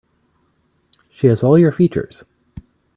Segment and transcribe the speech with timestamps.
[1.11, 2.23] She has all your features.